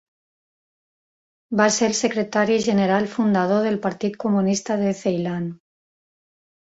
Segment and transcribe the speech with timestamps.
[1.59, 5.47] Va ser el secretari general fundador del Partit Comunista de Ceilan.